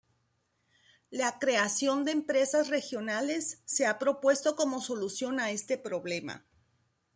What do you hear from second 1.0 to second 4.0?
La creación de empresas regionales se ha